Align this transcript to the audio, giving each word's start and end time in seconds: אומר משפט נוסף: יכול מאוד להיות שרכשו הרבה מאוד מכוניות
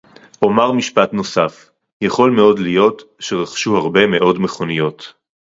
אומר 0.41 0.71
משפט 0.71 1.13
נוסף: 1.13 1.69
יכול 2.01 2.31
מאוד 2.31 2.59
להיות 2.59 3.01
שרכשו 3.19 3.77
הרבה 3.77 4.07
מאוד 4.07 4.39
מכוניות 4.39 5.13